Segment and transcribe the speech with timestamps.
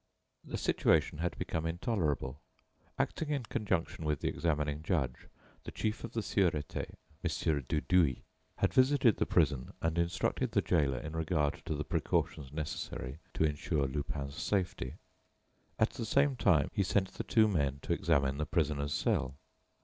[0.43, 2.39] The situation had become intolerable.
[2.97, 5.27] Acting in conjunction with the examining judge,
[5.63, 7.61] the chief of the Sûreté, Mon.
[7.69, 8.23] Dudouis,
[8.55, 13.43] had visited the prison and instructed the gaoler in regard to the precautions necessary to
[13.43, 14.95] insure Lupin's safety.
[15.77, 19.35] At the same time, he sent the two men to examine the prisoner's cell.